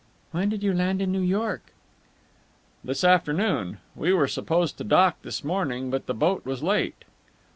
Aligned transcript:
"When 0.31 0.49
did 0.49 0.63
you 0.63 0.73
land 0.73 0.99
in 0.99 1.11
New 1.11 1.21
York?" 1.21 1.73
"This 2.83 3.03
afternoon. 3.03 3.77
We 3.95 4.11
were 4.13 4.27
supposed 4.27 4.79
to 4.79 4.83
dock 4.83 5.21
this 5.21 5.43
morning, 5.43 5.91
but 5.91 6.07
the 6.07 6.15
boat 6.15 6.43
was 6.43 6.63
late." 6.63 7.05